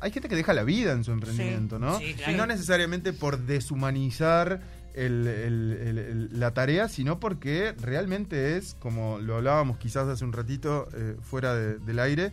hay 0.00 0.12
gente 0.12 0.28
que 0.28 0.36
deja 0.36 0.52
la 0.54 0.62
vida 0.62 0.92
en 0.92 1.02
su 1.04 1.10
emprendimiento, 1.12 1.78
¿no? 1.78 1.98
Sí, 1.98 2.04
Y 2.04 2.14
claro. 2.14 2.36
no 2.38 2.46
necesariamente 2.46 3.12
por 3.12 3.38
deshumanizar 3.38 4.60
el- 4.94 5.26
el- 5.26 5.78
el- 5.86 5.98
el- 5.98 6.40
la 6.40 6.52
tarea, 6.52 6.88
sino 6.88 7.20
porque 7.20 7.74
realmente 7.80 8.56
es, 8.56 8.74
como 8.80 9.18
lo 9.18 9.36
hablábamos 9.36 9.76
quizás 9.78 10.08
hace 10.08 10.24
un 10.24 10.32
ratito 10.32 10.88
eh, 10.94 11.16
fuera 11.22 11.54
de- 11.54 11.78
del 11.78 11.98
aire, 11.98 12.32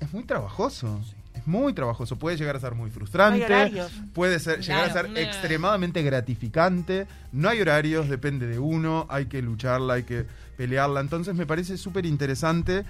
es 0.00 0.12
muy 0.12 0.24
trabajoso. 0.24 1.00
Es 1.34 1.46
muy 1.46 1.74
trabajoso. 1.74 2.16
Puede 2.18 2.36
llegar 2.38 2.56
a 2.56 2.60
ser 2.60 2.74
muy 2.74 2.88
No 2.88 2.94
frustrante. 2.94 3.72
Puede 4.14 4.38
ser, 4.40 4.60
llegar 4.60 4.88
a 4.88 4.92
ser 4.92 5.10
extremadamente 5.18 6.02
gratificante. 6.02 7.06
No 7.32 7.50
hay 7.50 7.60
horarios, 7.60 8.08
depende 8.08 8.46
de 8.46 8.58
uno. 8.58 9.06
Hay 9.10 9.26
que 9.26 9.42
lucharla, 9.42 9.94
hay 9.94 10.04
que 10.04 10.24
pelearla. 10.56 11.00
Entonces 11.00 11.34
me 11.34 11.44
parece 11.46 11.76
súper 11.76 12.06
interesante 12.06 12.84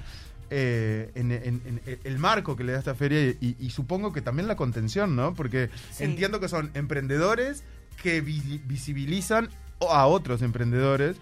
eh, 0.49 1.10
en, 1.16 1.32
en- 1.32 1.60
en 1.64 1.80
el 2.04 2.18
marco 2.18 2.54
que 2.54 2.62
le 2.62 2.70
da 2.70 2.78
esta 2.78 2.94
feria 2.94 3.20
y, 3.20 3.37
y- 3.40 3.56
y 3.58 3.70
supongo 3.70 4.12
que 4.12 4.20
también 4.22 4.46
la 4.46 4.54
contención, 4.54 5.16
¿no? 5.16 5.34
Porque 5.34 5.70
Sí. 5.90 6.04
entiendo 6.04 6.38
que 6.38 6.49
son 6.49 6.70
emprendedores 6.75 7.64
que 8.02 8.20
vi- 8.20 8.60
visibilizan 8.64 9.48
a 9.90 10.06
otros 10.06 10.42
emprendedores. 10.42 11.16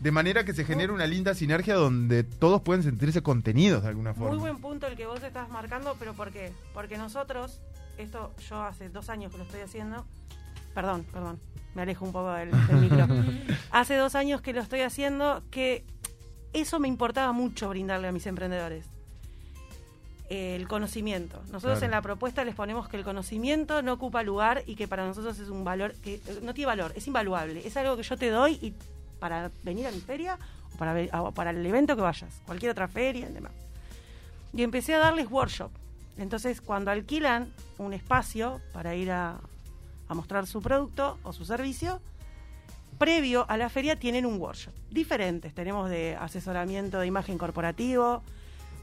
De 0.00 0.10
manera 0.12 0.44
que 0.46 0.54
se 0.54 0.64
genera 0.64 0.94
una 0.94 1.06
linda 1.06 1.34
sinergia 1.34 1.74
donde 1.74 2.24
todos 2.24 2.62
pueden 2.62 2.82
sentirse 2.82 3.22
contenidos 3.22 3.82
de 3.82 3.90
alguna 3.90 4.14
forma. 4.14 4.30
Muy 4.30 4.38
buen 4.38 4.56
punto 4.58 4.86
el 4.86 4.96
que 4.96 5.04
vos 5.06 5.22
estás 5.22 5.50
marcando, 5.50 5.94
pero 5.98 6.14
¿por 6.14 6.32
qué? 6.32 6.54
Porque 6.72 6.96
nosotros, 6.96 7.60
esto 7.98 8.34
yo 8.48 8.62
hace 8.62 8.88
dos 8.88 9.10
años 9.10 9.30
que 9.30 9.36
lo 9.36 9.44
estoy 9.44 9.60
haciendo, 9.60 10.06
perdón, 10.74 11.04
perdón, 11.12 11.38
me 11.74 11.82
alejo 11.82 12.06
un 12.06 12.12
poco 12.12 12.32
del, 12.32 12.50
del 12.66 12.76
micro. 12.78 13.06
hace 13.72 13.94
dos 13.96 14.14
años 14.14 14.40
que 14.40 14.54
lo 14.54 14.62
estoy 14.62 14.80
haciendo, 14.80 15.42
que 15.50 15.84
eso 16.54 16.80
me 16.80 16.88
importaba 16.88 17.32
mucho 17.32 17.68
brindarle 17.68 18.08
a 18.08 18.12
mis 18.12 18.26
emprendedores. 18.26 18.86
El 20.30 20.68
conocimiento. 20.68 21.38
Nosotros 21.46 21.80
Claro. 21.80 21.84
en 21.86 21.90
la 21.90 22.02
propuesta 22.02 22.44
les 22.44 22.54
ponemos 22.54 22.88
que 22.88 22.96
el 22.96 23.02
conocimiento 23.04 23.82
no 23.82 23.94
ocupa 23.94 24.22
lugar 24.22 24.62
y 24.64 24.76
que 24.76 24.86
para 24.86 25.04
nosotros 25.04 25.38
es 25.40 25.48
un 25.48 25.64
valor 25.64 25.92
que 25.96 26.14
eh, 26.14 26.40
no 26.42 26.54
tiene 26.54 26.66
valor, 26.66 26.92
es 26.94 27.06
invaluable. 27.08 27.66
Es 27.66 27.76
algo 27.76 27.96
que 27.96 28.04
yo 28.04 28.16
te 28.16 28.30
doy 28.30 28.52
y 28.62 28.72
para 29.18 29.50
venir 29.64 29.86
a 29.88 29.90
mi 29.90 29.98
feria 30.00 30.38
o 30.74 30.78
para, 30.78 31.22
o 31.22 31.32
para 31.32 31.50
el 31.50 31.66
evento 31.66 31.96
que 31.96 32.02
vayas, 32.02 32.32
cualquier 32.46 32.70
otra 32.70 32.86
feria 32.86 33.28
y 33.28 33.32
demás. 33.32 33.52
Y 34.54 34.62
empecé 34.62 34.94
a 34.94 34.98
darles 34.98 35.28
workshop. 35.30 35.70
Entonces, 36.16 36.60
cuando 36.60 36.90
alquilan 36.92 37.52
un 37.78 37.92
espacio 37.92 38.60
para 38.72 38.94
ir 38.94 39.10
a, 39.10 39.38
a 40.08 40.14
mostrar 40.14 40.46
su 40.46 40.62
producto 40.62 41.18
o 41.24 41.32
su 41.32 41.44
servicio, 41.44 42.00
previo 42.98 43.46
a 43.48 43.56
la 43.56 43.68
feria 43.68 43.96
tienen 43.98 44.26
un 44.26 44.38
workshop. 44.40 44.74
Diferentes. 44.90 45.54
Tenemos 45.54 45.90
de 45.90 46.16
asesoramiento 46.16 47.00
de 47.00 47.06
imagen 47.06 47.36
corporativo, 47.38 48.22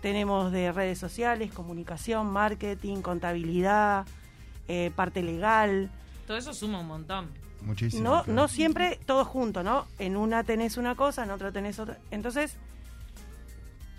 tenemos 0.01 0.51
de 0.51 0.72
redes 0.72 1.00
sociales, 1.00 1.51
comunicación, 1.51 2.27
marketing, 2.27 3.01
contabilidad, 3.01 4.06
eh, 4.68 4.92
parte 4.96 5.24
legal. 5.24 5.89
Todo 6.25 6.38
eso 6.38 6.54
suma 6.54 6.80
un 6.80 6.88
montón. 6.88 7.30
Muchísimo. 7.62 8.04
No, 8.04 8.24
claro. 8.24 8.34
no 8.34 8.48
siempre 8.48 9.00
todo 9.06 9.25
junto, 9.25 9.63
¿no? 9.63 9.88
En 10.00 10.16
una 10.16 10.44
tenés 10.44 10.77
una 10.77 10.96
cosa, 10.96 11.24
en 11.24 11.32
otra 11.32 11.51
tenés 11.51 11.80
otra. 11.80 11.98
Entonces, 12.12 12.58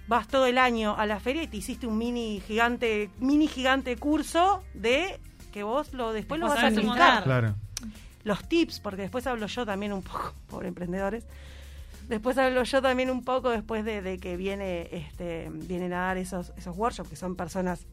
vas 0.08 0.26
todo 0.26 0.46
el 0.46 0.58
año 0.58 0.96
a 0.96 1.06
la 1.06 1.20
feria 1.20 1.42
y 1.42 1.48
te 1.48 1.58
hiciste 1.58 1.86
un 1.86 1.98
mini 1.98 2.40
gigante, 2.40 3.10
mini 3.18 3.46
gigante 3.46 3.96
curso 3.96 4.62
de 4.74 5.20
que 5.52 5.62
vos 5.62 5.92
lo 5.92 6.12
después 6.12 6.40
lo 6.40 6.48
vas 6.48 6.62
a 6.62 6.68
aplicar. 6.68 7.24
Claro. 7.24 7.54
Los 8.24 8.48
tips, 8.48 8.80
porque 8.80 9.02
después 9.02 9.26
hablo 9.26 9.46
yo 9.46 9.64
también 9.64 9.92
un 9.92 10.02
poco, 10.02 10.34
pobre 10.48 10.68
emprendedores. 10.68 11.26
Después 12.08 12.38
hablo 12.38 12.62
yo 12.64 12.80
también 12.82 13.10
un 13.10 13.22
poco 13.22 13.50
después 13.50 13.84
de, 13.84 14.00
de 14.02 14.18
que 14.18 14.36
viene, 14.36 14.88
este, 14.92 15.48
vienen 15.52 15.92
a 15.92 15.98
dar 16.06 16.16
esos, 16.16 16.52
esos 16.56 16.76
workshops, 16.76 17.08
que 17.10 17.16
son 17.16 17.36
personas 17.36 17.86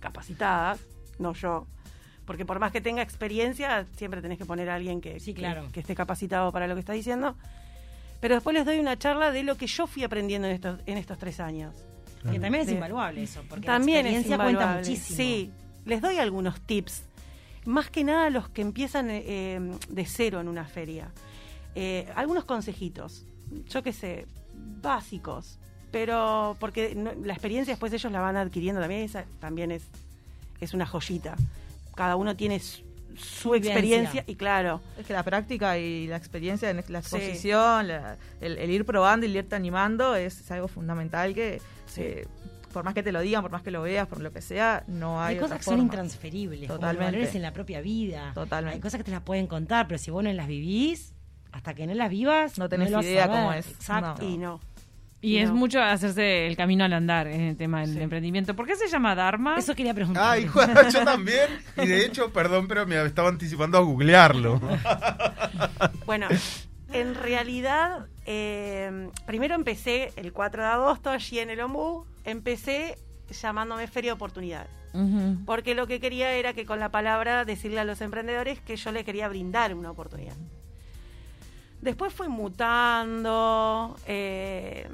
capacitadas, 0.00 0.80
no 1.18 1.32
yo. 1.34 1.66
Porque 2.24 2.44
por 2.44 2.58
más 2.58 2.72
que 2.72 2.80
tenga 2.80 3.02
experiencia, 3.02 3.86
siempre 3.96 4.22
tenés 4.22 4.38
que 4.38 4.44
poner 4.44 4.70
a 4.70 4.74
alguien 4.76 5.00
que, 5.00 5.20
Sí, 5.20 5.34
claro. 5.34 5.68
que, 5.72 5.80
esté 5.80 5.94
capacitado 5.94 6.52
para 6.52 6.66
lo 6.66 6.74
que 6.74 6.80
está 6.80 6.92
diciendo. 6.92 7.36
Pero 8.20 8.34
después 8.34 8.54
les 8.54 8.64
doy 8.64 8.78
una 8.78 8.96
charla 8.98 9.32
de 9.32 9.42
lo 9.42 9.56
que 9.56 9.66
yo 9.66 9.86
fui 9.86 10.04
aprendiendo 10.04 10.46
en 10.48 10.54
estos, 10.54 10.80
en 10.86 10.98
estos 10.98 11.18
tres 11.18 11.40
años. 11.40 11.74
Que 12.22 12.38
también 12.38 12.62
es 12.62 12.66
De- 12.68 12.74
invaluable 12.74 13.24
eso, 13.24 13.42
porque 13.48 13.66
También 13.66 14.04
la 14.04 14.10
es 14.10 14.16
experiencia 14.18 14.36
cuenta 14.36 14.62
invaluable. 14.62 14.88
muchísimo. 14.88 15.16
Sí, 15.16 15.50
les 15.84 16.00
doy 16.00 16.18
algunos 16.18 16.60
tips. 16.60 17.02
Más 17.64 17.90
que 17.90 18.04
nada 18.04 18.30
los 18.30 18.48
que 18.48 18.62
empiezan 18.62 19.08
eh, 19.10 19.60
de 19.88 20.06
cero 20.06 20.40
en 20.40 20.46
una 20.46 20.64
feria. 20.64 21.10
Eh, 21.74 22.08
algunos 22.16 22.44
consejitos, 22.44 23.24
yo 23.68 23.82
qué 23.82 23.92
sé, 23.92 24.26
básicos. 24.82 25.58
Pero 25.90 26.56
porque 26.58 26.94
no- 26.94 27.12
la 27.22 27.34
experiencia 27.34 27.72
después 27.72 27.92
ellos 27.92 28.10
la 28.12 28.20
van 28.20 28.36
adquiriendo 28.36 28.80
también, 28.80 29.02
esa 29.02 29.24
también 29.40 29.70
es, 29.70 29.82
es 30.60 30.72
una 30.74 30.86
joyita. 30.86 31.36
Cada 31.94 32.16
uno 32.16 32.34
tiene 32.34 32.60
su, 33.14 33.54
experiencia 33.54 34.24
y 34.26 34.36
claro, 34.36 34.80
Es 34.98 35.06
que 35.06 35.12
la 35.12 35.22
práctica 35.22 35.76
y 35.76 36.06
la 36.06 36.16
experiencia 36.16 36.70
en 36.70 36.76
la 36.76 36.82
Sí. 36.82 36.94
exposición, 36.94 37.88
la- 37.88 38.16
el, 38.40 38.56
el 38.56 38.70
ir 38.70 38.86
probando 38.86 39.26
y 39.26 39.28
el 39.30 39.36
irte 39.36 39.54
animando 39.54 40.14
es, 40.16 40.40
es 40.40 40.50
algo 40.50 40.66
fundamental 40.68 41.34
que 41.34 41.60
eh, 41.98 42.26
por 42.72 42.84
más 42.84 42.94
que 42.94 43.02
te 43.02 43.12
lo 43.12 43.20
digan, 43.20 43.42
por 43.42 43.50
más 43.50 43.60
que 43.62 43.70
lo 43.70 43.82
veas, 43.82 44.08
por 44.08 44.20
lo 44.22 44.32
que 44.32 44.40
sea, 44.40 44.82
no 44.86 45.20
hay, 45.20 45.34
Hay 45.34 45.40
cosas 45.40 45.56
otra 45.56 45.58
que 45.58 45.64
son 45.64 45.80
intransferibles, 45.80 46.68
como 46.68 46.78
Totalmente. 46.80 47.04
valores 47.12 47.34
en 47.34 47.42
la 47.42 47.52
propia 47.52 47.82
vida. 47.82 48.32
Totalmente. 48.34 48.76
Hay 48.76 48.80
cosas 48.80 48.96
que 48.96 49.04
te 49.04 49.10
las 49.10 49.20
pueden 49.20 49.46
contar, 49.46 49.86
pero 49.88 49.98
si 49.98 50.10
vos 50.10 50.24
no 50.24 50.32
las 50.32 50.46
vivís, 50.48 51.12
hasta 51.52 51.74
que 51.74 51.86
no 51.86 51.94
las 51.94 52.10
vivas, 52.10 52.58
No 52.58 52.68
tenés 52.68 52.90
idea 52.90 53.26
saber. 53.26 53.28
cómo 53.40 53.52
es. 53.52 53.68
Exacto. 53.68 54.24
y 54.24 54.38
no. 54.38 54.60
Y 55.24 55.36
es 55.38 55.50
No. 55.50 55.54
mucho 55.54 55.80
hacerse 55.80 56.48
el 56.48 56.56
camino 56.56 56.84
al 56.84 56.92
andar 56.92 57.28
en 57.28 57.42
el 57.42 57.56
tema 57.56 57.82
del 57.82 57.92
Sí. 57.94 58.00
emprendimiento. 58.02 58.56
¿Por 58.56 58.66
qué 58.66 58.74
se 58.74 58.88
llama 58.88 59.14
Dharma? 59.14 59.56
Eso 59.56 59.72
quería 59.76 59.94
preguntar. 59.94 60.24
Ah, 60.26 60.36
hijo, 60.38 60.60
yo 60.92 61.04
también. 61.04 61.48
Y 61.76 61.86
de 61.86 62.04
hecho, 62.04 62.32
perdón, 62.32 62.66
pero 62.66 62.86
me 62.88 63.00
estaba 63.04 63.28
anticipando 63.28 63.78
a 63.78 63.82
googlearlo. 63.82 64.60
Bueno, 66.06 66.26
en 66.92 67.14
realidad, 67.14 68.06
eh, 68.26 69.08
primero 69.26 69.54
empecé 69.54 70.12
el 70.16 70.32
4 70.32 70.62
de 70.62 70.68
agosto 70.68 71.10
allí 71.10 71.38
en 71.38 71.50
el 71.50 71.60
Ombú, 71.60 72.04
empecé 72.24 72.96
llamándome 73.30 73.86
Feria 73.86 74.10
de 74.10 74.14
Oportunidades. 74.14 74.70
Porque 75.46 75.74
lo 75.74 75.86
que 75.86 76.00
quería 76.00 76.32
era 76.34 76.52
que 76.52 76.66
con 76.66 76.78
la 76.78 76.90
palabra 76.90 77.44
decirle 77.46 77.80
a 77.80 77.84
los 77.84 78.02
emprendedores 78.02 78.60
que 78.60 78.76
yo 78.76 78.92
le 78.92 79.04
quería 79.04 79.26
brindar 79.28 79.74
una 79.74 79.90
oportunidad. 79.90 80.34
Después 81.82 82.12
fue 82.14 82.28
mutando, 82.28 83.96
eh, 84.06 84.88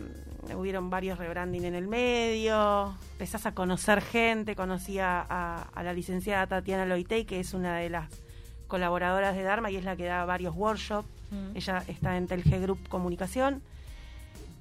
hubieron 0.56 0.88
varios 0.90 1.18
rebranding 1.18 1.64
en 1.66 1.74
el 1.74 1.86
medio, 1.86 2.94
empezás 3.12 3.44
a 3.46 3.52
conocer 3.52 4.00
gente, 4.00 4.56
conocí 4.56 4.98
a, 4.98 5.20
a- 5.20 5.62
a 5.74 5.82
la 5.82 5.92
licenciada 5.92 6.46
Tatiana 6.46 6.86
Loitey, 6.86 7.24
que 7.26 7.40
es 7.40 7.52
una 7.54 7.76
de 7.76 7.90
las 7.90 8.08
colaboradoras 8.68 9.36
de 9.36 9.42
Dharma 9.42 9.70
y 9.70 9.76
es 9.76 9.84
la 9.84 9.96
que 9.96 10.04
da 10.06 10.24
varios 10.24 10.54
workshops. 10.56 11.08
Ella 11.54 11.82
está 11.88 12.16
en 12.16 12.26
Telge 12.26 12.58
Group 12.58 12.88
Comunicación. 12.88 13.62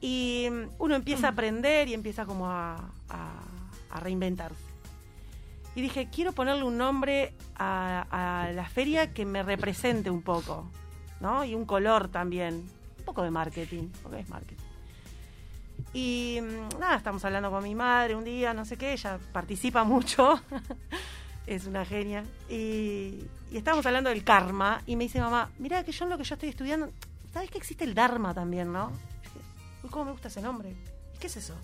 Y 0.02 0.48
mm, 0.52 0.64
uno 0.80 0.96
empieza 0.96 1.28
a 1.28 1.32
aprender 1.32 1.88
y 1.88 1.94
empieza 1.94 2.26
como 2.26 2.48
a, 2.50 2.76
a- 3.10 3.42
a 3.90 4.00
reinventarse. 4.02 4.62
Y 5.76 5.82
dije, 5.82 6.10
quiero 6.12 6.34
ponerle 6.34 6.64
un 6.64 6.78
nombre 6.78 7.34
a, 7.56 8.44
a 8.46 8.52
la 8.52 8.66
feria 8.68 9.14
que 9.14 9.26
me 9.26 9.44
represente 9.44 10.10
un 10.10 10.22
poco, 10.24 10.70
¿no? 11.20 11.44
Y 11.44 11.56
un 11.56 11.66
color 11.66 12.10
también. 12.10 12.56
Un 13.00 13.06
poco 13.06 13.24
de 13.24 13.32
marketing, 13.32 13.90
porque 14.04 14.20
es 14.20 14.30
marketing. 14.30 14.64
Y 15.94 16.40
mm, 16.42 16.80
nada, 16.80 16.98
estamos 16.98 17.24
hablando 17.26 17.50
con 17.52 17.64
mi 17.64 17.76
madre 17.76 18.16
un 18.16 18.24
día, 18.24 18.54
no 18.54 18.66
sé 18.66 18.78
qué, 18.78 18.94
ella 18.94 19.20
participa 19.32 19.84
mucho, 19.84 20.40
es 21.48 21.66
una 21.66 21.86
genia. 21.86 22.24
Y, 22.50 23.24
y 23.52 23.58
estábamos 23.58 23.86
hablando 23.86 24.10
del 24.10 24.24
karma 24.24 24.82
y 24.86 24.96
me 24.96 25.06
dice 25.06 25.20
mamá, 25.20 25.50
mira 25.60 25.84
que 25.84 25.92
yo 25.92 26.06
en 26.06 26.12
lo 26.12 26.18
que 26.18 26.24
yo 26.24 26.36
estoy 26.36 26.50
estudiando, 26.50 26.92
¿sabes 27.34 27.50
que 27.50 27.58
existe 27.58 27.84
el 27.84 27.94
dharma 27.94 28.34
también, 28.34 28.72
no? 28.72 28.92
Uy, 29.84 29.90
¿cómo 29.90 30.06
me 30.06 30.12
gusta 30.12 30.28
ese 30.28 30.42
nombre? 30.42 30.76
¿Y 31.16 31.18
qué 31.20 31.28
es 31.28 31.38
eso? 31.38 31.56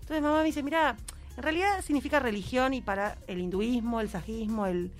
Entonces 0.00 0.22
mamá 0.22 0.38
me 0.38 0.44
dice, 0.44 0.62
mira, 0.62 0.96
en 1.36 1.42
realidad 1.42 1.82
significa 1.82 2.20
religión 2.20 2.74
y 2.74 2.80
para 2.80 3.18
el 3.26 3.40
hinduismo, 3.40 4.00
el 4.00 4.08
sajismo, 4.08 4.66
el, 4.66 4.92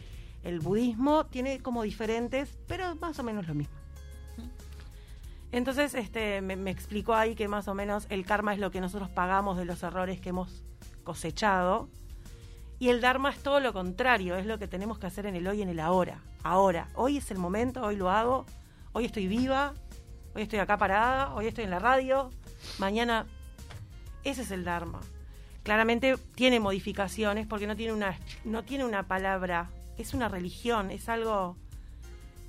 el 0.45 0.61
budismo, 0.61 1.27
tiene 1.27 1.59
como 1.61 1.83
diferentes, 1.83 2.57
pero 2.69 2.95
más 2.97 3.19
o 3.19 3.23
menos 3.23 3.49
lo 3.49 3.55
mismo. 3.55 3.75
Entonces 5.51 5.95
este, 5.95 6.41
me, 6.43 6.71
explicó 6.71 7.15
ahí 7.15 7.35
que 7.35 7.49
más 7.49 7.69
o 7.69 7.75
menos 7.75 8.07
el 8.11 8.27
karma 8.27 8.53
es 8.53 8.59
lo 8.59 8.71
que 8.71 8.81
nosotros 8.81 9.09
pagamos 9.09 9.57
de 9.57 9.65
los 9.65 9.83
errores 9.83 10.21
que 10.21 10.31
hemos 10.31 10.65
cosechado. 11.05 11.89
Y 12.81 12.89
el 12.89 13.01
Dharma 13.01 13.31
es 13.31 13.39
todo 13.39 13.61
lo 13.61 13.73
contrario, 13.73 14.37
es 14.37 14.47
lo 14.47 14.59
que 14.59 14.67
tenemos 14.67 14.99
que 14.99 15.07
hacer 15.07 15.27
en 15.27 15.37
el 15.37 15.47
hoy 15.47 15.61
y 15.61 15.63
en 15.63 15.69
el 15.69 15.79
ahora. 15.79 16.19
Ahora, 16.43 16.89
hoy 16.95 17.19
es 17.19 17.31
el 17.31 17.39
momento, 17.39 17.83
hoy 17.83 17.95
lo 17.95 18.11
hago, 18.11 18.47
hoy 18.93 19.05
estoy 19.05 19.29
viva, 19.29 19.75
hoy 20.35 20.43
estoy 20.43 20.59
acá 20.59 20.77
parada, 20.77 21.33
hoy 21.35 21.47
estoy 21.47 21.65
en 21.65 21.71
la 21.71 21.79
radio, 21.79 22.31
mañana. 22.79 23.27
Ese 24.25 24.43
es 24.43 24.51
el 24.51 24.65
Dharma. 24.65 25.01
Claramente 25.63 26.17
tiene 26.35 26.59
modificaciones 26.59 27.47
porque 27.47 27.69
no 27.69 27.77
tiene 27.77 27.93
una, 27.93 28.19
no 28.45 28.65
tiene 28.65 28.85
una 28.85 29.05
palabra, 29.05 29.71
es 29.99 30.15
una 30.15 30.29
religión, 30.29 30.91
es 30.91 31.09
algo 31.09 31.57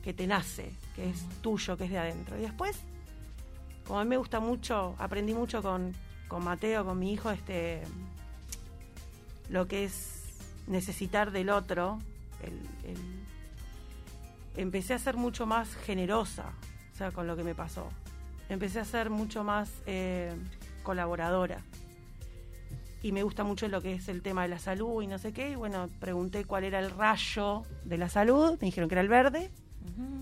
que 0.03 0.13
te 0.13 0.27
nace, 0.27 0.71
que 0.95 1.09
es 1.09 1.25
tuyo, 1.41 1.77
que 1.77 1.85
es 1.85 1.89
de 1.91 1.97
adentro. 1.97 2.37
Y 2.37 2.41
después, 2.41 2.77
como 3.87 3.99
a 3.99 4.03
mí 4.03 4.09
me 4.09 4.17
gusta 4.17 4.39
mucho, 4.39 4.95
aprendí 4.99 5.33
mucho 5.33 5.61
con, 5.61 5.93
con 6.27 6.43
Mateo, 6.43 6.85
con 6.85 6.99
mi 6.99 7.13
hijo, 7.13 7.31
este 7.31 7.81
lo 9.49 9.67
que 9.67 9.83
es 9.85 10.23
necesitar 10.67 11.31
del 11.31 11.49
otro, 11.51 11.99
el- 12.41 12.89
el- 12.89 13.25
empecé 14.57 14.93
a 14.95 14.99
ser 14.99 15.17
mucho 15.17 15.45
más 15.45 15.75
generosa, 15.75 16.45
o 16.93 16.97
sea, 16.97 17.11
con 17.11 17.27
lo 17.27 17.35
que 17.35 17.43
me 17.43 17.53
pasó. 17.53 17.89
Empecé 18.49 18.79
a 18.79 18.85
ser 18.85 19.09
mucho 19.09 19.43
más 19.43 19.69
eh, 19.85 20.33
colaboradora. 20.83 21.61
Y 23.05 23.11
me 23.11 23.21
gusta 23.21 23.43
mucho 23.43 23.67
lo 23.67 23.81
que 23.83 23.93
es 23.93 24.07
el 24.09 24.23
tema 24.23 24.41
de 24.41 24.47
la 24.47 24.57
salud 24.57 24.99
y 25.03 25.05
no 25.05 25.19
sé 25.19 25.31
qué. 25.31 25.51
Y 25.51 25.55
bueno, 25.55 25.87
pregunté 25.99 26.43
cuál 26.45 26.63
era 26.63 26.79
el 26.79 26.89
rayo 26.89 27.61
de 27.83 27.99
la 27.99 28.09
salud. 28.09 28.53
Me 28.59 28.65
dijeron 28.65 28.89
que 28.89 28.95
era 28.95 29.01
el 29.01 29.09
verde. 29.09 29.51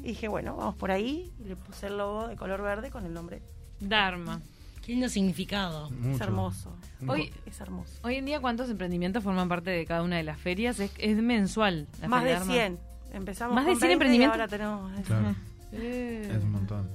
Y 0.03 0.07
dije, 0.07 0.27
bueno, 0.27 0.57
vamos 0.57 0.75
por 0.75 0.91
ahí. 0.91 1.31
Y 1.39 1.47
le 1.47 1.55
puse 1.55 1.87
el 1.87 1.97
logo 1.97 2.27
de 2.27 2.35
color 2.35 2.61
verde 2.61 2.91
con 2.91 3.05
el 3.05 3.13
nombre. 3.13 3.41
Dharma. 3.79 4.41
Qué 4.85 4.91
lindo 4.91 5.07
significado. 5.07 5.89
Es 6.13 6.19
hermoso. 6.19 6.75
Hoy- 7.07 7.31
es 7.45 7.61
hermoso. 7.61 7.93
Hoy 8.03 8.15
en 8.15 8.25
día, 8.25 8.41
¿cuántos 8.41 8.69
emprendimientos 8.69 9.23
forman 9.23 9.47
parte 9.47 9.69
de 9.71 9.85
cada 9.85 10.03
una 10.03 10.17
de 10.17 10.23
las 10.23 10.37
ferias? 10.37 10.77
Es, 10.81 10.91
es 10.97 11.15
mensual. 11.15 11.87
la 12.01 12.09
Más 12.09 12.21
de 12.25 12.31
Feria 12.37 12.39
Dharma. 12.39 12.53
100. 12.53 12.79
Empezamos 13.13 13.55
¿Más 13.55 13.65
de 13.65 13.71
con 13.71 13.79
100 13.79 13.87
20 13.87 13.87
y 13.87 13.93
emprendimientos? 13.93 14.39
ahora 14.41 14.47
tenemos... 14.49 15.05
Claro, 15.07 15.35
Eh. 15.71 16.29
es 16.35 16.43
un 16.43 16.51
montón. 16.51 16.89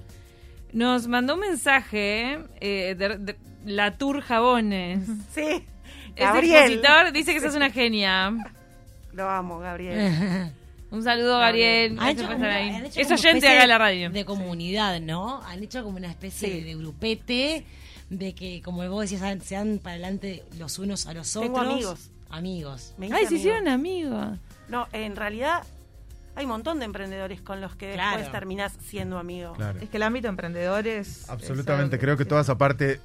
Nos 0.75 1.09
mandó 1.09 1.33
un 1.35 1.41
mensaje 1.41 2.39
eh, 2.61 2.95
de, 2.95 3.17
de 3.17 3.37
la 3.65 3.97
Tour 3.97 4.21
Jabones. 4.21 5.09
Sí. 5.35 5.65
Es 6.19 6.25
Gabriel. 6.25 6.57
expositor, 6.73 7.13
dice 7.13 7.35
que 7.35 7.41
sos 7.41 7.55
una 7.55 7.71
genia. 7.71 8.33
Lo 9.13 9.29
amo, 9.29 9.59
Gabriel. 9.59 10.53
Un 10.91 11.03
saludo, 11.05 11.39
Gabriel. 11.39 11.97
Han 12.01 12.09
hecho 12.09 12.27
como 12.27 12.45
ahí. 12.47 12.71
han 12.71 12.87
hecho 12.87 13.01
Es 13.01 13.11
oyente 13.11 13.47
acá 13.47 13.61
de 13.61 13.67
la 13.67 13.77
radio. 13.79 14.11
De 14.11 14.25
comunidad, 14.25 15.01
¿no? 15.01 15.43
Han 15.43 15.63
hecho 15.63 15.85
como 15.85 15.99
una 15.99 16.09
especie 16.09 16.49
Sí. 16.51 16.61
de 16.63 16.75
grupete 16.77 17.65
de 18.09 18.35
que, 18.35 18.63
como 18.63 18.89
vos 18.89 19.03
decías, 19.11 19.43
sean 19.45 19.81
para 19.83 19.95
adelante 19.95 20.45
los 20.59 20.79
unos 20.79 21.07
a 21.07 21.13
los 21.13 21.31
Tengo 21.31 21.59
otros. 21.59 21.73
amigos. 21.75 22.11
Amigos. 22.31 22.95
Me 22.97 23.11
Ay, 23.13 23.27
se 23.27 23.35
hicieron 23.35 23.69
amigos. 23.69 24.39
No, 24.69 24.87
en 24.93 25.15
realidad 25.15 25.63
hay 26.37 26.45
un 26.47 26.51
montón 26.53 26.79
de 26.79 26.87
emprendedores 26.87 27.41
con 27.43 27.61
los 27.61 27.75
que 27.77 27.89
después 27.89 28.31
terminás 28.33 28.73
siendo 28.87 29.19
amigo. 29.19 29.53
Claro. 29.55 29.79
Es 29.81 29.91
que 29.91 29.97
el 29.99 30.03
ámbito 30.05 30.29
emprendedor 30.29 30.87
es... 30.87 31.29
Absolutamente, 31.29 31.97
es 31.97 32.01
creo 32.03 32.17
que 32.17 32.25
sí. 32.25 32.29
toda 32.31 32.41
esa 32.43 32.57
parte 32.57 32.99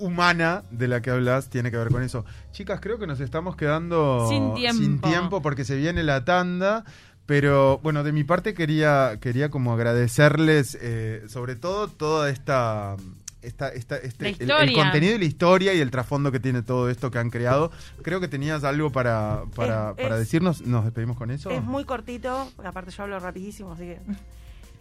humana 0.00 0.64
de 0.70 0.88
la 0.88 1.00
que 1.02 1.10
hablas 1.10 1.48
tiene 1.50 1.70
que 1.70 1.76
ver 1.76 1.88
con 1.88 2.02
eso. 2.02 2.24
Chicas, 2.52 2.80
creo 2.80 2.98
que 2.98 3.06
nos 3.06 3.20
estamos 3.20 3.54
quedando 3.56 4.26
Sin 4.28 4.54
tiempo. 4.54 5.08
tiempo 5.08 5.42
porque 5.42 5.64
se 5.64 5.76
viene 5.76 6.02
la 6.02 6.24
tanda. 6.24 6.84
Pero 7.26 7.78
bueno, 7.78 8.02
de 8.02 8.10
mi 8.12 8.24
parte 8.24 8.54
quería, 8.54 9.18
quería 9.20 9.50
como 9.50 9.72
agradecerles 9.72 10.76
eh, 10.80 11.22
sobre 11.28 11.54
todo 11.54 11.86
toda 11.86 12.28
esta, 12.28 12.96
esta, 13.40 13.68
esta- 13.68 13.98
este, 13.98 14.30
el- 14.40 14.72
contenido 14.74 15.14
y 15.14 15.18
la 15.18 15.24
historia 15.26 15.72
y 15.72 15.80
el 15.80 15.92
trasfondo 15.92 16.32
que 16.32 16.40
tiene 16.40 16.62
todo 16.62 16.90
esto 16.90 17.12
que 17.12 17.18
han 17.18 17.30
creado. 17.30 17.70
Creo 18.02 18.18
que 18.18 18.26
tenías 18.26 18.64
algo 18.64 18.90
para, 18.90 19.42
para, 19.54 19.90
Es- 19.90 20.02
para 20.02 20.14
es- 20.16 20.20
decirnos. 20.22 20.62
¿Nos 20.62 20.82
despedimos 20.84 21.16
con 21.16 21.30
eso? 21.30 21.50
Es 21.50 21.62
muy 21.62 21.84
cortito, 21.84 22.50
aparte 22.64 22.90
yo 22.90 23.04
hablo 23.04 23.20
rapidísimo, 23.20 23.72
así 23.74 23.84
que... 23.84 24.00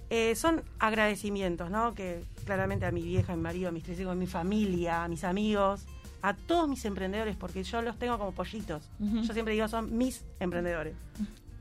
Eh, 0.09 0.35
son 0.35 0.63
agradecimientos, 0.79 1.69
¿no? 1.69 1.93
Que 1.93 2.23
claramente 2.45 2.85
a 2.85 2.91
mi 2.91 3.03
vieja, 3.03 3.33
a 3.33 3.35
mi 3.35 3.43
marido, 3.43 3.69
a 3.69 3.71
mis 3.71 3.83
tres 3.83 3.99
hijos, 3.99 4.13
a 4.13 4.15
mi 4.15 4.27
familia, 4.27 5.03
a 5.03 5.07
mis 5.07 5.23
amigos, 5.23 5.85
a 6.21 6.33
todos 6.33 6.67
mis 6.67 6.83
emprendedores, 6.85 7.35
porque 7.35 7.63
yo 7.63 7.81
los 7.81 7.97
tengo 7.97 8.17
como 8.17 8.31
pollitos. 8.31 8.89
Yo 8.99 9.33
siempre 9.33 9.53
digo, 9.53 9.67
son 9.67 9.97
mis 9.97 10.25
emprendedores. 10.39 10.95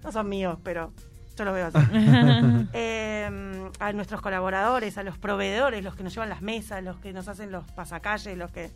No 0.03 0.13
son 0.13 0.29
míos, 0.29 0.59
pero 0.63 0.93
yo 1.37 1.45
los 1.45 1.55
veo 1.55 1.67
así. 1.67 1.79
Eh, 2.73 3.71
a 3.79 3.93
nuestros 3.93 4.21
colaboradores, 4.21 4.99
a 4.99 5.03
los 5.03 5.19
proveedores, 5.19 5.85
los 5.85 5.95
que 5.95 6.03
nos 6.03 6.15
llevan 6.15 6.29
las 6.29 6.43
mesas, 6.43 6.83
los 6.83 6.97
que 6.97 7.13
nos 7.13 7.29
hacen 7.29 7.53
los 7.53 7.71
pasacalles, 7.73 8.37
los 8.37 8.51
que... 8.51 8.71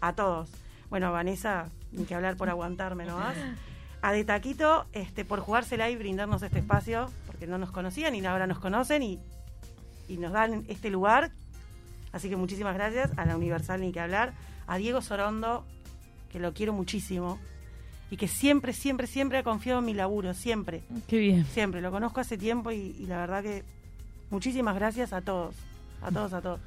A 0.00 0.12
todos. 0.12 0.50
Bueno, 0.90 1.10
Vanessa, 1.10 1.68
ni 1.90 2.04
que 2.04 2.14
hablar 2.14 2.36
por 2.36 2.48
aguantarme 2.48 3.06
nomás. 3.06 3.34
A 4.02 4.12
De 4.12 4.24
Taquito, 4.24 4.86
este, 4.92 5.24
por 5.24 5.40
jugársela 5.40 5.90
y 5.90 5.96
brindarnos 5.96 6.42
este 6.42 6.58
espacio, 6.58 7.10
porque 7.36 7.46
no 7.46 7.58
nos 7.58 7.70
conocían 7.70 8.14
y 8.14 8.24
ahora 8.24 8.46
nos 8.46 8.58
conocen 8.58 9.02
y, 9.02 9.18
y 10.08 10.16
nos 10.16 10.32
dan 10.32 10.64
este 10.68 10.88
lugar. 10.88 11.32
Así 12.10 12.30
que 12.30 12.36
muchísimas 12.36 12.74
gracias 12.74 13.10
a 13.18 13.26
la 13.26 13.36
Universal, 13.36 13.82
ni 13.82 13.92
que 13.92 14.00
hablar. 14.00 14.32
A 14.66 14.78
Diego 14.78 15.02
Sorondo, 15.02 15.66
que 16.32 16.38
lo 16.38 16.54
quiero 16.54 16.72
muchísimo 16.72 17.38
y 18.10 18.16
que 18.16 18.26
siempre, 18.26 18.72
siempre, 18.72 19.06
siempre 19.06 19.36
ha 19.36 19.42
confiado 19.42 19.80
en 19.80 19.84
mi 19.84 19.92
laburo, 19.92 20.32
siempre. 20.32 20.82
Qué 21.08 21.18
bien. 21.18 21.44
Siempre, 21.44 21.82
lo 21.82 21.90
conozco 21.90 22.20
hace 22.20 22.38
tiempo 22.38 22.72
y, 22.72 22.96
y 22.98 23.04
la 23.06 23.18
verdad 23.18 23.42
que 23.42 23.64
muchísimas 24.30 24.74
gracias 24.74 25.12
a 25.12 25.20
todos, 25.20 25.54
a 26.00 26.10
todos, 26.10 26.32
a 26.32 26.40
todos. 26.40 26.60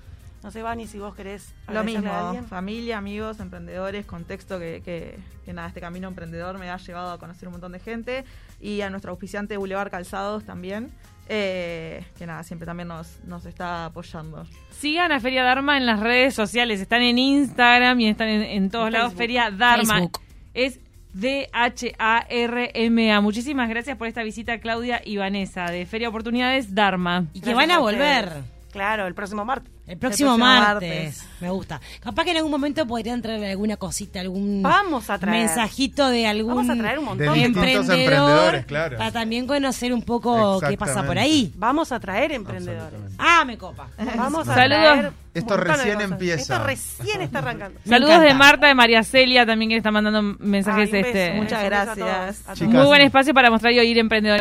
No 0.43 0.51
sé, 0.51 0.61
Vani, 0.61 0.87
si 0.87 0.99
vos 0.99 1.13
querés 1.15 1.53
Lo 1.67 1.83
mismo, 1.83 2.09
a 2.11 2.33
familia, 2.43 2.97
amigos, 2.97 3.41
emprendedores, 3.41 4.05
contexto 4.05 4.57
que, 4.57 4.81
que, 4.83 5.19
que 5.43 5.51
nada, 5.53 5.67
este 5.67 5.81
camino 5.81 6.07
emprendedor 6.07 6.57
me 6.57 6.69
ha 6.69 6.77
llevado 6.77 7.11
a 7.11 7.17
conocer 7.19 7.49
un 7.49 7.53
montón 7.53 7.73
de 7.73 7.79
gente 7.79 8.23
y 8.61 8.79
a 8.81 8.89
nuestro 8.89 9.11
auspiciante 9.11 9.57
Boulevard 9.57 9.91
Calzados 9.91 10.45
también, 10.45 10.91
eh, 11.27 12.05
que 12.17 12.25
nada, 12.25 12.43
siempre 12.43 12.65
también 12.65 12.87
nos, 12.87 13.19
nos 13.25 13.45
está 13.45 13.85
apoyando. 13.85 14.47
Sigan 14.71 15.11
a 15.11 15.19
Feria 15.19 15.43
Dharma 15.43 15.75
en 15.77 15.85
las 15.85 15.99
redes 15.99 16.33
sociales. 16.35 16.79
Están 16.79 17.01
en 17.01 17.17
Instagram 17.17 17.99
y 17.99 18.07
están 18.07 18.29
en, 18.29 18.43
en 18.43 18.69
todos 18.69 18.87
En 18.87 18.93
lados. 18.93 19.09
Facebook. 19.09 19.17
Feria 19.19 19.51
Dharma. 19.51 19.93
Facebook. 19.95 20.21
Es 20.53 20.79
D-H-A-R-M-A. 21.99 23.21
Muchísimas 23.21 23.67
gracias 23.69 23.97
por 23.97 24.07
esta 24.07 24.23
visita, 24.23 24.59
Claudia 24.59 25.01
y 25.03 25.17
Vanessa, 25.17 25.65
de 25.65 25.85
Feria 25.85 26.07
Oportunidades 26.09 26.73
Dharma. 26.73 27.25
Y 27.33 27.41
que 27.41 27.51
Gracias 27.51 27.67
van 27.67 27.71
a 27.71 27.79
volver. 27.79 28.58
Claro, 28.71 29.07
el 29.07 29.13
próximo 29.15 29.43
martes. 29.45 29.71
El 29.87 29.97
próximo, 29.97 30.29
próximo 30.35 30.37
martes. 30.37 30.89
martes. 31.17 31.27
Me 31.41 31.49
gusta. 31.49 31.81
Capaz 31.99 32.23
que 32.23 32.31
en 32.31 32.37
algún 32.37 32.51
momento 32.51 32.85
podrían 32.85 33.21
traerle 33.23 33.49
alguna 33.51 33.75
cosita, 33.77 34.19
algún 34.19 34.61
Vamos 34.61 35.09
a 35.09 35.17
traer. 35.17 35.45
mensajito 35.47 36.09
de 36.09 36.27
algún 36.27 36.55
Vamos 36.55 36.69
a 36.69 36.75
traer 36.79 36.99
un 36.99 37.05
De 37.05 37.25
montón. 37.25 37.33
distintos 37.33 37.63
emprendedor 37.63 37.99
emprendedores, 37.99 38.65
claro. 38.65 38.97
para 38.97 39.11
también 39.11 39.47
conocer 39.47 39.91
un 39.93 40.03
poco 40.03 40.59
qué 40.67 40.77
pasa 40.77 41.03
por 41.03 41.17
ahí. 41.17 41.51
Vamos 41.57 41.91
a 41.91 41.99
traer 41.99 42.31
emprendedores. 42.33 42.99
Ah, 43.17 43.43
me 43.45 43.57
copa. 43.57 43.87
Vamos 44.15 44.47
a 44.47 44.53
Saludos. 44.53 44.83
traer 44.83 45.11
Esto 45.33 45.57
de 45.57 45.63
recién 45.63 46.01
empieza. 46.01 46.41
Esto 46.41 46.63
recién 46.65 47.21
está 47.21 47.39
arrancando. 47.39 47.79
Saludos 47.87 48.21
de. 48.21 48.33
Marta, 48.35 48.67
de 48.67 48.75
María 48.75 49.03
Celia, 49.03 49.45
también 49.45 49.69
que 49.69 49.77
está 49.77 49.89
mandando 49.91 50.21
mensajes. 50.39 50.91
Ay, 50.93 50.99
este, 51.01 51.33
Muchas 51.33 51.63
beso 51.63 51.75
a 51.75 51.85
todos, 51.85 51.97
gracias. 51.97 52.39
a 52.41 52.43
todos. 52.43 52.57
Chicas. 52.59 52.73
Muy 52.73 52.85
buen 52.85 53.01
espacio 53.01 53.33
para 53.33 53.49
mostrar 53.49 53.73
y 53.73 53.79
oír 53.79 53.97
emprendedores. 53.97 54.37